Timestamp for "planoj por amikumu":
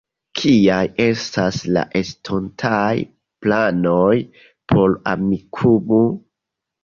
3.45-6.01